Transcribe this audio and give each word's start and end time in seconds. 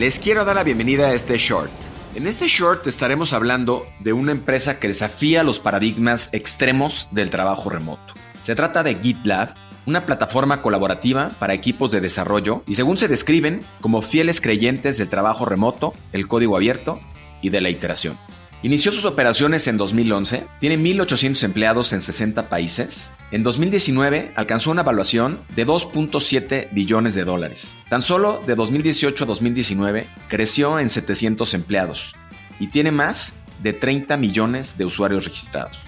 Les 0.00 0.18
quiero 0.18 0.46
dar 0.46 0.56
la 0.56 0.64
bienvenida 0.64 1.08
a 1.08 1.12
este 1.12 1.36
short. 1.36 1.70
En 2.14 2.26
este 2.26 2.48
short 2.48 2.86
estaremos 2.86 3.34
hablando 3.34 3.84
de 3.98 4.14
una 4.14 4.32
empresa 4.32 4.80
que 4.80 4.88
desafía 4.88 5.42
los 5.42 5.60
paradigmas 5.60 6.30
extremos 6.32 7.06
del 7.10 7.28
trabajo 7.28 7.68
remoto. 7.68 8.14
Se 8.40 8.54
trata 8.54 8.82
de 8.82 8.94
GitLab, 8.94 9.52
una 9.84 10.06
plataforma 10.06 10.62
colaborativa 10.62 11.32
para 11.38 11.52
equipos 11.52 11.90
de 11.90 12.00
desarrollo 12.00 12.62
y 12.66 12.76
según 12.76 12.96
se 12.96 13.08
describen 13.08 13.60
como 13.82 14.00
fieles 14.00 14.40
creyentes 14.40 14.96
del 14.96 15.10
trabajo 15.10 15.44
remoto, 15.44 15.92
el 16.14 16.28
código 16.28 16.56
abierto 16.56 16.98
y 17.42 17.50
de 17.50 17.60
la 17.60 17.68
iteración. 17.68 18.18
Inició 18.62 18.92
sus 18.92 19.06
operaciones 19.06 19.66
en 19.68 19.78
2011, 19.78 20.46
tiene 20.58 20.76
1.800 20.76 21.44
empleados 21.44 21.94
en 21.94 22.02
60 22.02 22.50
países. 22.50 23.10
En 23.30 23.42
2019 23.42 24.32
alcanzó 24.36 24.70
una 24.70 24.82
evaluación 24.82 25.40
de 25.56 25.66
2.7 25.66 26.68
billones 26.70 27.14
de 27.14 27.24
dólares. 27.24 27.74
Tan 27.88 28.02
solo 28.02 28.42
de 28.46 28.54
2018 28.54 29.24
a 29.24 29.26
2019 29.26 30.06
creció 30.28 30.78
en 30.78 30.90
700 30.90 31.54
empleados 31.54 32.14
y 32.58 32.66
tiene 32.66 32.92
más 32.92 33.32
de 33.62 33.72
30 33.72 34.18
millones 34.18 34.76
de 34.76 34.84
usuarios 34.84 35.24
registrados. 35.24 35.78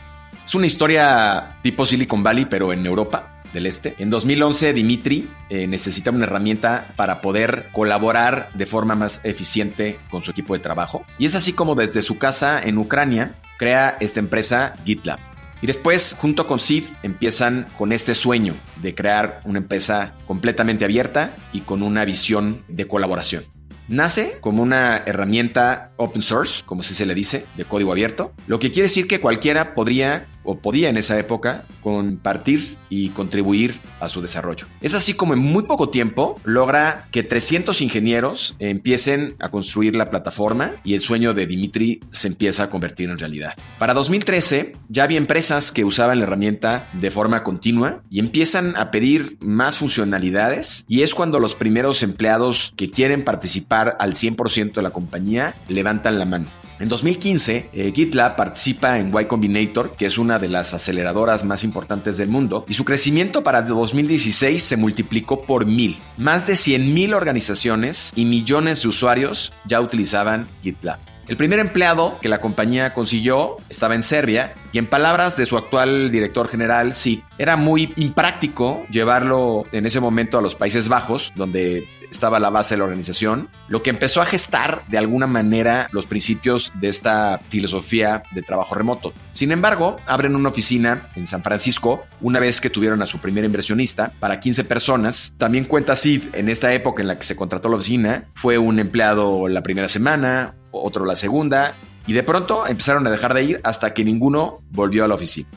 Es 0.46 0.54
una 0.54 0.66
historia 0.66 1.58
tipo 1.62 1.84
Silicon 1.84 2.22
Valley, 2.22 2.46
pero 2.46 2.72
en 2.72 2.86
Europa 2.86 3.31
del 3.52 3.66
Este. 3.66 3.94
En 3.98 4.10
2011, 4.10 4.72
Dimitri 4.72 5.28
eh, 5.50 5.66
necesita 5.66 6.10
una 6.10 6.24
herramienta 6.24 6.92
para 6.96 7.20
poder 7.20 7.68
colaborar 7.72 8.50
de 8.54 8.66
forma 8.66 8.94
más 8.94 9.20
eficiente 9.24 9.98
con 10.10 10.22
su 10.22 10.30
equipo 10.30 10.54
de 10.54 10.60
trabajo. 10.60 11.04
Y 11.18 11.26
es 11.26 11.34
así 11.34 11.52
como 11.52 11.74
desde 11.74 12.02
su 12.02 12.18
casa 12.18 12.60
en 12.62 12.78
Ucrania 12.78 13.34
crea 13.58 13.96
esta 14.00 14.20
empresa 14.20 14.74
GitLab. 14.84 15.18
Y 15.62 15.66
después, 15.68 16.16
junto 16.18 16.48
con 16.48 16.58
Sid, 16.58 16.86
empiezan 17.04 17.66
con 17.78 17.92
este 17.92 18.14
sueño 18.14 18.56
de 18.82 18.96
crear 18.96 19.40
una 19.44 19.58
empresa 19.58 20.14
completamente 20.26 20.84
abierta 20.84 21.36
y 21.52 21.60
con 21.60 21.84
una 21.84 22.04
visión 22.04 22.64
de 22.66 22.88
colaboración. 22.88 23.44
Nace 23.86 24.38
como 24.40 24.62
una 24.62 25.02
herramienta 25.06 25.92
open 25.96 26.22
source, 26.22 26.62
como 26.64 26.82
se 26.82 27.06
le 27.06 27.14
dice, 27.14 27.46
de 27.56 27.64
código 27.64 27.92
abierto, 27.92 28.32
lo 28.46 28.58
que 28.58 28.72
quiere 28.72 28.88
decir 28.88 29.06
que 29.06 29.20
cualquiera 29.20 29.74
podría 29.74 30.26
o 30.44 30.58
podía 30.58 30.88
en 30.88 30.96
esa 30.96 31.18
época 31.18 31.64
compartir 31.82 32.76
y 32.88 33.08
contribuir 33.10 33.80
a 34.00 34.08
su 34.08 34.20
desarrollo. 34.20 34.66
Es 34.80 34.94
así 34.94 35.14
como 35.14 35.34
en 35.34 35.40
muy 35.40 35.64
poco 35.64 35.88
tiempo 35.88 36.40
logra 36.44 37.06
que 37.10 37.22
300 37.22 37.80
ingenieros 37.80 38.56
empiecen 38.58 39.34
a 39.38 39.48
construir 39.48 39.96
la 39.96 40.10
plataforma 40.10 40.72
y 40.84 40.94
el 40.94 41.00
sueño 41.00 41.32
de 41.34 41.46
Dimitri 41.46 42.00
se 42.10 42.28
empieza 42.28 42.64
a 42.64 42.70
convertir 42.70 43.10
en 43.10 43.18
realidad. 43.18 43.54
Para 43.78 43.94
2013 43.94 44.76
ya 44.88 45.04
había 45.04 45.18
empresas 45.18 45.72
que 45.72 45.84
usaban 45.84 46.18
la 46.18 46.24
herramienta 46.24 46.88
de 46.92 47.10
forma 47.10 47.42
continua 47.42 48.02
y 48.10 48.18
empiezan 48.18 48.76
a 48.76 48.90
pedir 48.90 49.36
más 49.40 49.78
funcionalidades 49.78 50.84
y 50.88 51.02
es 51.02 51.14
cuando 51.14 51.40
los 51.40 51.54
primeros 51.54 52.02
empleados 52.02 52.72
que 52.76 52.90
quieren 52.90 53.24
participar 53.24 53.96
al 53.98 54.14
100% 54.14 54.74
de 54.74 54.82
la 54.82 54.90
compañía 54.90 55.54
levantan 55.68 56.18
la 56.18 56.24
mano. 56.24 56.61
En 56.82 56.88
2015, 56.88 57.70
eh, 57.72 57.92
GitLab 57.94 58.34
participa 58.34 58.98
en 58.98 59.14
Y 59.16 59.26
Combinator, 59.26 59.94
que 59.94 60.04
es 60.04 60.18
una 60.18 60.40
de 60.40 60.48
las 60.48 60.74
aceleradoras 60.74 61.44
más 61.44 61.62
importantes 61.62 62.16
del 62.16 62.28
mundo, 62.28 62.64
y 62.66 62.74
su 62.74 62.84
crecimiento 62.84 63.44
para 63.44 63.62
2016 63.62 64.60
se 64.60 64.76
multiplicó 64.76 65.42
por 65.42 65.64
mil. 65.64 65.96
Más 66.18 66.48
de 66.48 66.54
100.000 66.54 67.14
organizaciones 67.14 68.12
y 68.16 68.24
millones 68.24 68.82
de 68.82 68.88
usuarios 68.88 69.52
ya 69.64 69.80
utilizaban 69.80 70.48
GitLab. 70.64 71.11
El 71.32 71.38
primer 71.38 71.60
empleado 71.60 72.18
que 72.20 72.28
la 72.28 72.42
compañía 72.42 72.92
consiguió 72.92 73.56
estaba 73.70 73.94
en 73.94 74.02
Serbia 74.02 74.52
y 74.70 74.76
en 74.76 74.86
palabras 74.86 75.34
de 75.34 75.46
su 75.46 75.56
actual 75.56 76.10
director 76.10 76.46
general, 76.46 76.94
sí, 76.94 77.24
era 77.38 77.56
muy 77.56 77.94
impráctico 77.96 78.84
llevarlo 78.90 79.64
en 79.72 79.86
ese 79.86 79.98
momento 79.98 80.36
a 80.36 80.42
los 80.42 80.54
Países 80.54 80.90
Bajos, 80.90 81.32
donde 81.34 81.88
estaba 82.10 82.38
la 82.38 82.50
base 82.50 82.74
de 82.74 82.80
la 82.80 82.84
organización, 82.84 83.48
lo 83.68 83.82
que 83.82 83.88
empezó 83.88 84.20
a 84.20 84.26
gestar 84.26 84.84
de 84.88 84.98
alguna 84.98 85.26
manera 85.26 85.86
los 85.92 86.04
principios 86.04 86.70
de 86.74 86.88
esta 86.88 87.40
filosofía 87.48 88.22
de 88.32 88.42
trabajo 88.42 88.74
remoto. 88.74 89.14
Sin 89.32 89.50
embargo, 89.52 89.96
abren 90.06 90.36
una 90.36 90.50
oficina 90.50 91.08
en 91.16 91.26
San 91.26 91.42
Francisco 91.42 92.04
una 92.20 92.40
vez 92.40 92.60
que 92.60 92.68
tuvieron 92.68 93.00
a 93.00 93.06
su 93.06 93.18
primer 93.18 93.44
inversionista 93.44 94.12
para 94.20 94.38
15 94.38 94.64
personas. 94.64 95.34
También 95.38 95.64
cuenta 95.64 95.96
Sid 95.96 96.34
en 96.34 96.50
esta 96.50 96.74
época 96.74 97.00
en 97.00 97.08
la 97.08 97.16
que 97.16 97.24
se 97.24 97.36
contrató 97.36 97.70
la 97.70 97.76
oficina, 97.76 98.26
fue 98.34 98.58
un 98.58 98.78
empleado 98.78 99.48
la 99.48 99.62
primera 99.62 99.88
semana, 99.88 100.56
otro 100.72 101.04
la 101.04 101.16
segunda, 101.16 101.74
y 102.06 102.12
de 102.12 102.22
pronto 102.22 102.66
empezaron 102.66 103.06
a 103.06 103.10
dejar 103.10 103.34
de 103.34 103.44
ir 103.44 103.60
hasta 103.64 103.94
que 103.94 104.04
ninguno 104.04 104.60
volvió 104.70 105.04
a 105.04 105.08
la 105.08 105.14
oficina. 105.14 105.48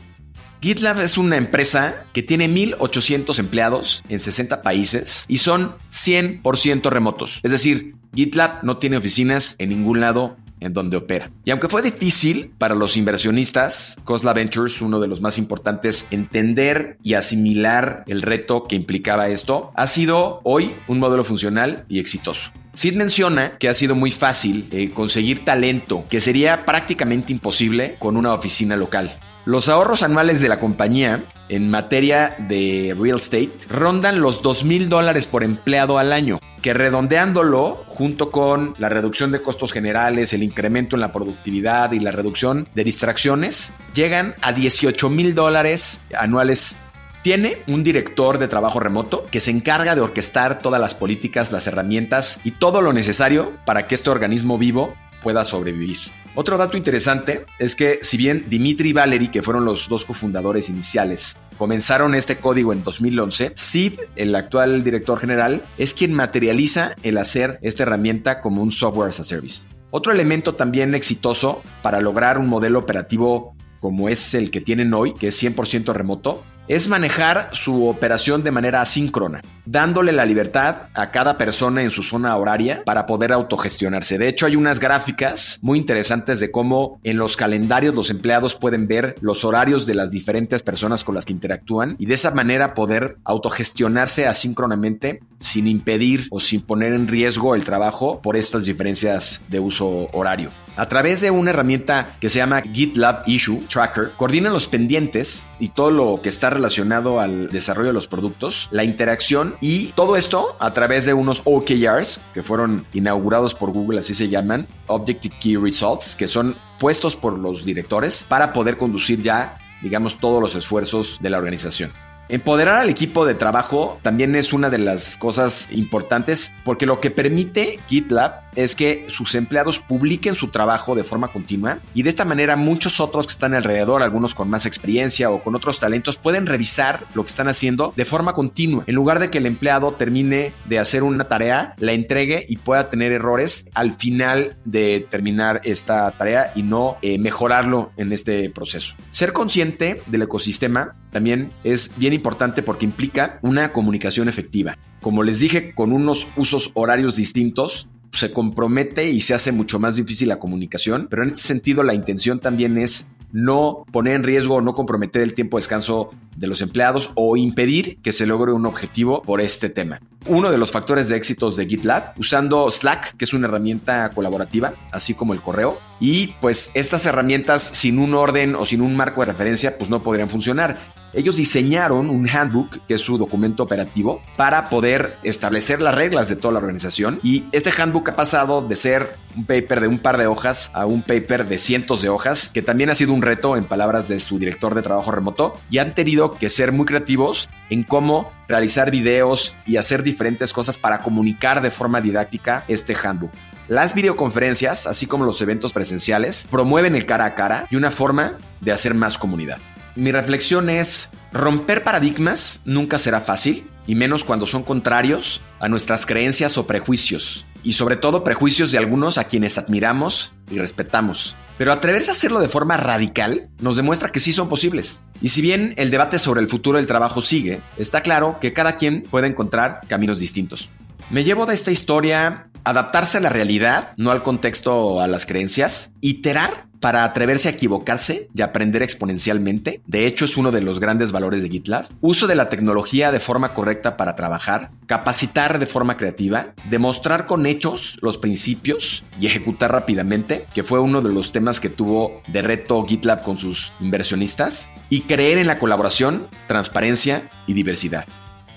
GitLab 0.61 1.01
es 1.01 1.17
una 1.17 1.37
empresa 1.37 2.05
que 2.13 2.23
tiene 2.23 2.47
1.800 2.47 3.37
empleados 3.39 4.03
en 4.09 4.19
60 4.19 4.61
países 4.61 5.25
y 5.27 5.37
son 5.37 5.75
100% 5.91 6.89
remotos. 6.89 7.39
Es 7.43 7.51
decir, 7.51 7.95
GitLab 8.15 8.63
no 8.63 8.77
tiene 8.77 8.97
oficinas 8.97 9.55
en 9.59 9.69
ningún 9.69 9.99
lado 9.99 10.37
en 10.65 10.73
donde 10.73 10.97
opera. 10.97 11.31
Y 11.45 11.51
aunque 11.51 11.69
fue 11.69 11.81
difícil 11.81 12.51
para 12.57 12.75
los 12.75 12.97
inversionistas, 12.97 13.97
Cosla 14.03 14.33
Ventures, 14.33 14.81
uno 14.81 14.99
de 14.99 15.07
los 15.07 15.21
más 15.21 15.37
importantes, 15.37 16.07
entender 16.11 16.97
y 17.03 17.13
asimilar 17.13 18.03
el 18.07 18.21
reto 18.21 18.63
que 18.63 18.75
implicaba 18.75 19.29
esto, 19.29 19.71
ha 19.75 19.87
sido 19.87 20.41
hoy 20.43 20.73
un 20.87 20.99
modelo 20.99 21.23
funcional 21.23 21.85
y 21.87 21.99
exitoso. 21.99 22.51
Sid 22.73 22.95
menciona 22.95 23.57
que 23.57 23.69
ha 23.69 23.73
sido 23.73 23.95
muy 23.95 24.11
fácil 24.11 24.67
eh, 24.71 24.89
conseguir 24.89 25.45
talento, 25.45 26.03
que 26.09 26.19
sería 26.19 26.65
prácticamente 26.65 27.31
imposible 27.31 27.95
con 27.99 28.17
una 28.17 28.33
oficina 28.33 28.75
local. 28.75 29.17
Los 29.45 29.69
ahorros 29.69 30.01
anuales 30.01 30.41
de 30.41 30.49
la 30.49 30.59
compañía 30.59 31.23
en 31.49 31.69
materia 31.69 32.35
de 32.39 32.95
real 32.99 33.19
estate 33.19 33.51
rondan 33.69 34.19
los 34.19 34.41
2 34.41 34.63
mil 34.63 34.89
dólares 34.89 35.27
por 35.27 35.43
empleado 35.43 35.99
al 35.99 36.13
año, 36.13 36.39
que 36.63 36.73
redondeándolo 36.73 37.85
junto 37.87 38.31
con 38.31 38.73
la 38.79 38.89
reducción 38.89 39.31
de 39.31 39.43
costos 39.43 39.71
generales, 39.71 40.33
el 40.33 40.41
incremento 40.41 40.95
en 40.95 41.01
la 41.01 41.13
productividad 41.13 41.91
y 41.91 41.99
la 41.99 42.09
reducción 42.09 42.67
de 42.73 42.83
distracciones, 42.83 43.71
llegan 43.93 44.33
a 44.41 44.51
18 44.51 45.09
mil 45.09 45.35
dólares 45.35 46.01
anuales. 46.17 46.77
Tiene 47.21 47.57
un 47.67 47.83
director 47.83 48.39
de 48.39 48.47
trabajo 48.47 48.79
remoto 48.79 49.27
que 49.29 49.41
se 49.41 49.51
encarga 49.51 49.93
de 49.93 50.01
orquestar 50.01 50.57
todas 50.57 50.81
las 50.81 50.95
políticas, 50.95 51.51
las 51.51 51.67
herramientas 51.67 52.41
y 52.43 52.49
todo 52.49 52.81
lo 52.81 52.93
necesario 52.93 53.51
para 53.67 53.85
que 53.85 53.93
este 53.93 54.09
organismo 54.09 54.57
vivo 54.57 54.95
pueda 55.25 55.43
sobrevivir. 55.43 55.97
Otro 56.35 56.55
dato 56.55 56.77
interesante 56.77 57.45
es 57.57 57.75
que 57.75 57.97
si 58.03 58.15
bien 58.15 58.45
Dimitri 58.47 58.89
y 58.89 58.93
Valery, 58.93 59.29
que 59.29 59.41
fueron 59.41 59.65
los 59.65 59.89
dos 59.89 60.05
cofundadores 60.05 60.69
iniciales, 60.69 61.35
comenzaron 61.57 62.13
este 62.13 62.37
código 62.37 62.73
en 62.73 62.83
2011, 62.83 63.53
Sid, 63.55 63.93
el 64.15 64.35
actual 64.35 64.83
director 64.83 65.19
general, 65.19 65.63
es 65.79 65.95
quien 65.95 66.13
materializa 66.13 66.93
el 67.01 67.17
hacer 67.17 67.57
esta 67.63 67.81
herramienta 67.81 68.39
como 68.39 68.61
un 68.61 68.71
software 68.71 69.09
as 69.09 69.19
a 69.19 69.23
service. 69.23 69.67
Otro 69.89 70.11
elemento 70.11 70.53
también 70.53 70.93
exitoso 70.93 71.63
para 71.81 72.01
lograr 72.01 72.37
un 72.37 72.47
modelo 72.47 72.77
operativo 72.77 73.55
como 73.79 74.07
es 74.07 74.35
el 74.35 74.51
que 74.51 74.61
tienen 74.61 74.93
hoy, 74.93 75.15
que 75.15 75.29
es 75.29 75.43
100% 75.43 75.91
remoto, 75.91 76.43
es 76.67 76.87
manejar 76.87 77.49
su 77.53 77.87
operación 77.87 78.43
de 78.43 78.51
manera 78.51 78.81
asíncrona, 78.81 79.41
dándole 79.65 80.11
la 80.11 80.25
libertad 80.25 80.83
a 80.93 81.11
cada 81.11 81.37
persona 81.37 81.83
en 81.83 81.91
su 81.91 82.03
zona 82.03 82.35
horaria 82.37 82.83
para 82.85 83.05
poder 83.05 83.31
autogestionarse. 83.31 84.17
De 84.17 84.27
hecho, 84.27 84.45
hay 84.45 84.55
unas 84.55 84.79
gráficas 84.79 85.59
muy 85.61 85.79
interesantes 85.79 86.39
de 86.39 86.51
cómo 86.51 86.99
en 87.03 87.17
los 87.17 87.37
calendarios 87.37 87.95
los 87.95 88.09
empleados 88.09 88.55
pueden 88.55 88.87
ver 88.87 89.15
los 89.21 89.45
horarios 89.45 89.85
de 89.85 89.95
las 89.95 90.11
diferentes 90.11 90.63
personas 90.63 91.03
con 91.03 91.15
las 91.15 91.25
que 91.25 91.33
interactúan 91.33 91.95
y 91.99 92.05
de 92.05 92.15
esa 92.15 92.31
manera 92.31 92.73
poder 92.73 93.17
autogestionarse 93.23 94.27
asíncronamente 94.27 95.19
sin 95.37 95.67
impedir 95.67 96.27
o 96.31 96.39
sin 96.39 96.61
poner 96.61 96.93
en 96.93 97.07
riesgo 97.07 97.55
el 97.55 97.63
trabajo 97.63 98.21
por 98.21 98.35
estas 98.35 98.65
diferencias 98.65 99.41
de 99.49 99.59
uso 99.59 100.07
horario. 100.13 100.49
A 100.77 100.89
través 100.89 101.21
de 101.21 101.31
una 101.31 101.51
herramienta 101.51 102.17
que 102.19 102.29
se 102.29 102.39
llama 102.39 102.61
GitLab 102.61 103.23
Issue 103.27 103.65
Tracker, 103.69 104.11
coordinan 104.17 104.51
los 104.51 104.67
pendientes 104.67 105.47
y 105.57 105.69
todo 105.69 105.89
lo 105.89 106.21
que 106.21 106.29
está 106.29 106.49
relacionado 106.49 107.19
al 107.21 107.49
desarrollo 107.49 107.89
de 107.89 107.93
los 107.93 108.07
productos, 108.07 108.67
la 108.71 108.83
interacción 108.83 109.55
y 109.61 109.87
todo 109.93 110.17
esto 110.17 110.57
a 110.59 110.73
través 110.73 111.05
de 111.05 111.13
unos 111.13 111.41
OKRs 111.45 112.21
que 112.33 112.43
fueron 112.43 112.85
inaugurados 112.93 113.53
por 113.53 113.71
Google, 113.71 113.99
así 113.99 114.13
se 114.13 114.27
llaman, 114.27 114.67
Objective 114.87 115.35
Key 115.39 115.55
Results, 115.55 116.15
que 116.15 116.27
son 116.27 116.55
puestos 116.79 117.15
por 117.15 117.39
los 117.39 117.63
directores 117.63 118.25
para 118.27 118.51
poder 118.51 118.77
conducir 118.77 119.21
ya, 119.21 119.57
digamos, 119.81 120.17
todos 120.19 120.41
los 120.41 120.55
esfuerzos 120.55 121.19
de 121.21 121.29
la 121.29 121.37
organización. 121.37 121.91
Empoderar 122.27 122.79
al 122.79 122.89
equipo 122.89 123.25
de 123.25 123.35
trabajo 123.35 123.99
también 124.01 124.35
es 124.35 124.51
una 124.51 124.71
de 124.71 124.79
las 124.79 125.15
cosas 125.17 125.67
importantes 125.71 126.53
porque 126.63 126.87
lo 126.87 126.99
que 126.99 127.11
permite 127.11 127.79
GitLab 127.87 128.41
es 128.55 128.75
que 128.75 129.05
sus 129.09 129.35
empleados 129.35 129.79
publiquen 129.79 130.33
su 130.33 130.47
trabajo 130.47 130.95
de 130.95 131.03
forma 131.03 131.27
continua 131.27 131.79
y 131.93 132.03
de 132.03 132.09
esta 132.09 132.25
manera 132.25 132.55
muchos 132.55 132.99
otros 132.99 133.27
que 133.27 133.33
están 133.33 133.53
alrededor, 133.53 134.01
algunos 134.01 134.33
con 134.33 134.49
más 134.49 134.65
experiencia 134.65 135.29
o 135.29 135.43
con 135.43 135.55
otros 135.55 135.79
talentos, 135.79 136.17
pueden 136.17 136.45
revisar 136.45 137.03
lo 137.13 137.23
que 137.23 137.29
están 137.29 137.47
haciendo 137.47 137.93
de 137.95 138.05
forma 138.05 138.33
continua. 138.33 138.83
En 138.87 138.95
lugar 138.95 139.19
de 139.19 139.29
que 139.29 139.37
el 139.37 139.45
empleado 139.45 139.91
termine 139.91 140.53
de 140.65 140.79
hacer 140.79 141.03
una 141.03 141.25
tarea, 141.25 141.75
la 141.77 141.91
entregue 141.91 142.45
y 142.47 142.57
pueda 142.57 142.89
tener 142.89 143.11
errores 143.11 143.67
al 143.73 143.93
final 143.93 144.57
de 144.65 145.05
terminar 145.09 145.61
esta 145.63 146.09
tarea 146.11 146.51
y 146.55 146.63
no 146.63 146.97
eh, 147.01 147.17
mejorarlo 147.19 147.91
en 147.97 148.13
este 148.13 148.49
proceso. 148.49 148.95
Ser 149.11 149.33
consciente 149.33 150.01
del 150.07 150.23
ecosistema 150.23 150.95
también 151.15 151.53
es 151.63 151.93
bien 151.95 152.11
importante 152.11 152.61
porque 152.61 152.83
implica 152.83 153.39
una 153.41 153.71
comunicación 153.71 154.27
efectiva. 154.27 154.77
Como 154.99 155.23
les 155.23 155.39
dije, 155.39 155.73
con 155.73 155.93
unos 155.93 156.27
usos 156.35 156.71
horarios 156.73 157.15
distintos, 157.15 157.87
se 158.11 158.33
compromete 158.33 159.09
y 159.09 159.21
se 159.21 159.33
hace 159.33 159.53
mucho 159.53 159.79
más 159.79 159.95
difícil 159.95 160.27
la 160.27 160.39
comunicación, 160.39 161.07
pero 161.09 161.23
en 161.23 161.29
este 161.29 161.43
sentido 161.43 161.83
la 161.83 161.93
intención 161.93 162.39
también 162.39 162.77
es 162.77 163.07
no 163.31 163.85
poner 163.93 164.15
en 164.15 164.23
riesgo 164.23 164.55
o 164.55 164.61
no 164.61 164.75
comprometer 164.75 165.21
el 165.21 165.33
tiempo 165.33 165.57
de 165.57 165.61
descanso 165.61 166.09
de 166.35 166.47
los 166.47 166.61
empleados 166.61 167.11
o 167.15 167.37
impedir 167.37 167.97
que 168.01 168.11
se 168.11 168.25
logre 168.25 168.51
un 168.51 168.65
objetivo 168.65 169.21
por 169.21 169.41
este 169.41 169.69
tema. 169.69 170.01
Uno 170.27 170.51
de 170.51 170.57
los 170.57 170.71
factores 170.71 171.07
de 171.07 171.15
éxitos 171.15 171.55
de 171.55 171.65
GitLab, 171.65 172.13
usando 172.17 172.69
Slack, 172.69 173.15
que 173.15 173.25
es 173.25 173.33
una 173.33 173.47
herramienta 173.47 174.09
colaborativa, 174.09 174.73
así 174.91 175.13
como 175.13 175.33
el 175.33 175.41
correo, 175.41 175.79
y 175.99 176.27
pues 176.41 176.71
estas 176.73 177.05
herramientas 177.05 177.61
sin 177.61 177.99
un 177.99 178.13
orden 178.13 178.55
o 178.55 178.65
sin 178.65 178.81
un 178.81 178.95
marco 178.95 179.21
de 179.21 179.27
referencia, 179.27 179.77
pues 179.77 179.89
no 179.89 180.01
podrían 180.01 180.29
funcionar. 180.29 180.94
Ellos 181.15 181.37
diseñaron 181.37 182.09
un 182.09 182.29
handbook, 182.29 182.85
que 182.87 182.95
es 182.95 183.01
su 183.01 183.17
documento 183.17 183.63
operativo, 183.63 184.21
para 184.35 184.69
poder 184.69 185.15
establecer 185.23 185.81
las 185.81 185.95
reglas 185.95 186.27
de 186.27 186.35
toda 186.35 186.51
la 186.51 186.59
organización. 186.59 187.21
Y 187.23 187.45
este 187.53 187.71
handbook 187.71 188.09
ha 188.09 188.17
pasado 188.17 188.61
de 188.61 188.75
ser 188.75 189.15
un 189.33 189.45
paper 189.45 189.79
de 189.79 189.87
un 189.87 189.99
par 189.99 190.17
de 190.17 190.27
hojas 190.27 190.71
a 190.73 190.85
un 190.85 191.01
paper 191.01 191.47
de 191.47 191.57
cientos 191.57 192.01
de 192.01 192.09
hojas, 192.09 192.49
que 192.49 192.61
también 192.61 192.89
ha 192.89 192.95
sido 192.95 193.13
un 193.13 193.21
reto 193.21 193.55
en 193.55 193.63
palabras 193.63 194.09
de 194.09 194.19
su 194.19 194.37
director 194.37 194.75
de 194.75 194.81
trabajo 194.81 195.09
remoto, 195.09 195.57
y 195.69 195.77
han 195.77 195.95
tenido 195.95 196.31
que 196.31 196.49
ser 196.49 196.73
muy 196.73 196.85
creativos 196.85 197.49
en 197.69 197.83
cómo 197.83 198.33
realizar 198.49 198.91
videos 198.91 199.55
y 199.65 199.77
hacer 199.77 200.03
diferentes 200.03 200.51
cosas 200.51 200.77
para 200.77 200.99
comunicar 200.99 201.61
de 201.61 201.71
forma 201.71 202.01
didáctica 202.01 202.65
este 202.67 202.93
handbook. 202.93 203.31
Las 203.69 203.95
videoconferencias, 203.95 204.85
así 204.85 205.07
como 205.07 205.23
los 205.23 205.41
eventos 205.41 205.71
presenciales, 205.71 206.45
promueven 206.51 206.93
el 206.93 207.05
cara 207.05 207.23
a 207.23 207.35
cara 207.35 207.67
y 207.71 207.77
una 207.77 207.89
forma 207.89 208.37
de 208.59 208.73
hacer 208.73 208.93
más 208.93 209.17
comunidad 209.17 209.59
mi 209.95 210.11
reflexión 210.11 210.69
es, 210.69 211.11
romper 211.31 211.83
paradigmas 211.83 212.61
nunca 212.65 212.97
será 212.97 213.21
fácil, 213.21 213.69
y 213.87 213.95
menos 213.95 214.23
cuando 214.23 214.47
son 214.47 214.63
contrarios 214.63 215.41
a 215.59 215.69
nuestras 215.69 216.05
creencias 216.05 216.57
o 216.57 216.67
prejuicios, 216.67 217.45
y 217.63 217.73
sobre 217.73 217.95
todo 217.95 218.23
prejuicios 218.23 218.71
de 218.71 218.77
algunos 218.77 219.17
a 219.17 219.25
quienes 219.25 219.57
admiramos 219.57 220.33
y 220.51 220.57
respetamos. 220.57 221.35
Pero 221.57 221.71
atreverse 221.71 222.11
a 222.11 222.13
hacerlo 222.13 222.39
de 222.39 222.49
forma 222.49 222.77
radical 222.77 223.49
nos 223.59 223.77
demuestra 223.77 224.11
que 224.11 224.19
sí 224.19 224.33
son 224.33 224.49
posibles. 224.49 225.05
Y 225.21 225.29
si 225.29 225.41
bien 225.41 225.73
el 225.77 225.91
debate 225.91 226.19
sobre 226.19 226.41
el 226.41 226.49
futuro 226.49 226.77
del 226.77 226.87
trabajo 226.87 227.21
sigue, 227.21 227.61
está 227.77 228.01
claro 228.01 228.39
que 228.41 228.51
cada 228.51 228.75
quien 228.75 229.03
puede 229.03 229.27
encontrar 229.27 229.79
caminos 229.87 230.19
distintos. 230.19 230.69
Me 231.09 231.23
llevo 231.23 231.45
de 231.45 231.53
esta 231.53 231.71
historia 231.71 232.49
adaptarse 232.65 233.19
a 233.19 233.21
la 233.21 233.29
realidad, 233.29 233.93
no 233.95 234.11
al 234.11 234.23
contexto 234.23 234.75
o 234.75 234.99
a 234.99 235.07
las 235.07 235.25
creencias, 235.25 235.93
iterar 236.01 236.65
para 236.85 237.03
atreverse 237.03 237.47
a 237.47 237.51
equivocarse 237.53 238.29
y 238.35 238.43
aprender 238.43 238.83
exponencialmente. 238.83 239.81
De 239.87 240.05
hecho, 240.05 240.23
es 240.23 240.37
uno 240.37 240.51
de 240.51 240.61
los 240.61 240.79
grandes 240.79 241.11
valores 241.11 241.41
de 241.41 241.49
GitLab. 241.49 241.87
Uso 241.99 242.27
de 242.27 242.35
la 242.35 242.47
tecnología 242.47 243.11
de 243.11 243.19
forma 243.19 243.55
correcta 243.55 243.97
para 243.97 244.15
trabajar, 244.15 244.69
capacitar 244.85 245.57
de 245.57 245.65
forma 245.65 245.97
creativa, 245.97 246.53
demostrar 246.69 247.25
con 247.25 247.47
hechos 247.47 247.97
los 248.03 248.19
principios 248.19 249.03
y 249.19 249.25
ejecutar 249.25 249.71
rápidamente, 249.71 250.45
que 250.53 250.63
fue 250.63 250.79
uno 250.79 251.01
de 251.01 251.11
los 251.11 251.31
temas 251.31 251.59
que 251.59 251.69
tuvo 251.69 252.21
de 252.27 252.43
reto 252.43 252.85
GitLab 252.85 253.23
con 253.23 253.39
sus 253.39 253.73
inversionistas, 253.79 254.69
y 254.87 255.01
creer 255.01 255.39
en 255.39 255.47
la 255.47 255.57
colaboración, 255.57 256.27
transparencia 256.45 257.31
y 257.47 257.53
diversidad. 257.53 258.05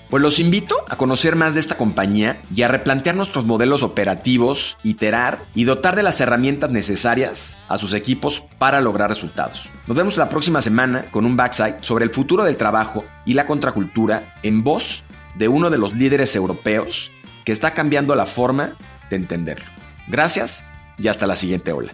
Pues 0.09 0.23
los 0.23 0.39
invito 0.39 0.75
a 0.89 0.95
conocer 0.95 1.35
más 1.35 1.53
de 1.53 1.59
esta 1.59 1.77
compañía 1.77 2.41
y 2.53 2.63
a 2.63 2.67
replantear 2.67 3.15
nuestros 3.15 3.45
modelos 3.45 3.83
operativos, 3.83 4.75
iterar 4.83 5.45
y 5.53 5.65
dotar 5.65 5.95
de 5.95 6.01
las 6.01 6.19
herramientas 6.19 6.71
necesarias 6.71 7.59
a 7.67 7.77
sus 7.77 7.93
equipos 7.93 8.43
para 8.57 8.81
lograr 8.81 9.09
resultados. 9.09 9.69
Nos 9.85 9.95
vemos 9.95 10.17
la 10.17 10.29
próxima 10.29 10.63
semana 10.63 11.05
con 11.11 11.27
un 11.27 11.37
backside 11.37 11.75
sobre 11.81 12.05
el 12.05 12.09
futuro 12.09 12.43
del 12.43 12.57
trabajo 12.57 13.05
y 13.23 13.35
la 13.35 13.45
contracultura 13.45 14.33
en 14.41 14.63
voz 14.63 15.03
de 15.37 15.47
uno 15.47 15.69
de 15.69 15.77
los 15.77 15.93
líderes 15.93 16.35
europeos 16.35 17.11
que 17.45 17.51
está 17.51 17.75
cambiando 17.75 18.15
la 18.15 18.25
forma 18.25 18.77
de 19.11 19.15
entenderlo. 19.15 19.67
Gracias 20.07 20.63
y 20.97 21.07
hasta 21.07 21.27
la 21.27 21.35
siguiente 21.35 21.71
ola. 21.71 21.93